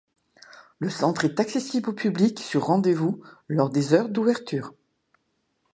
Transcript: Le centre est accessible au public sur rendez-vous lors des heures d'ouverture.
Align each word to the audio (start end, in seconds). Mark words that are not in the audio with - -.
Le 0.79 0.89
centre 0.89 1.25
est 1.25 1.39
accessible 1.39 1.91
au 1.91 1.93
public 1.93 2.39
sur 2.39 2.65
rendez-vous 2.65 3.21
lors 3.49 3.69
des 3.69 3.93
heures 3.93 4.09
d'ouverture. 4.09 4.73